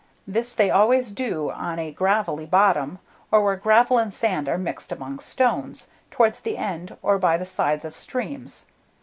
[0.25, 2.97] This they always do on a gravelly bottom,
[3.29, 7.45] or where gravel and sand are mixed among stones, towards the end or by the
[7.45, 8.65] sides of streams.